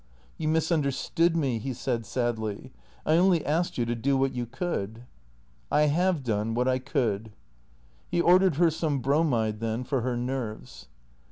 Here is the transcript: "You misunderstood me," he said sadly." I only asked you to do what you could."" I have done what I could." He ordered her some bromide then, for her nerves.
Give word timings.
"You 0.39 0.47
misunderstood 0.47 1.37
me," 1.37 1.59
he 1.59 1.73
said 1.75 2.07
sadly." 2.07 2.71
I 3.05 3.17
only 3.17 3.45
asked 3.45 3.77
you 3.77 3.85
to 3.85 3.93
do 3.93 4.17
what 4.17 4.33
you 4.33 4.47
could."" 4.47 5.03
I 5.71 5.81
have 5.83 6.23
done 6.23 6.55
what 6.55 6.67
I 6.67 6.79
could." 6.79 7.33
He 8.09 8.19
ordered 8.19 8.55
her 8.55 8.71
some 8.71 8.97
bromide 8.97 9.59
then, 9.59 9.83
for 9.83 10.01
her 10.01 10.17
nerves. 10.17 10.87